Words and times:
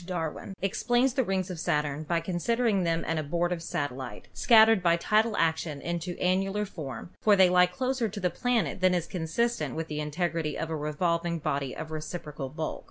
Darwin 0.03 0.55
explains 0.63 1.13
the 1.13 1.23
rings 1.23 1.51
of 1.51 1.59
Sa 1.59 1.83
turn 1.83 2.01
by 2.01 2.19
considering 2.21 2.81
them 2.85 3.03
an 3.05 3.19
abortive 3.19 3.61
satellite, 3.61 4.29
scattered 4.33 4.81
by 4.81 4.97
tidal 4.97 5.37
action 5.37 5.79
into 5.79 6.19
annular 6.19 6.65
form, 6.65 7.11
for 7.21 7.35
they 7.35 7.51
lie 7.51 7.67
closer 7.67 8.09
to 8.09 8.19
the 8.19 8.31
planet 8.31 8.81
than 8.81 8.95
is 8.95 9.05
consistent 9.05 9.75
with 9.75 9.87
the 9.89 9.99
integrity 9.99 10.57
of 10.57 10.71
a 10.71 10.75
revolving 10.75 11.37
body 11.37 11.75
of 11.75 11.91
reciprocal 11.91 12.49
bulk. 12.49 12.79